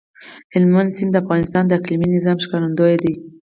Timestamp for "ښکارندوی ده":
2.43-3.13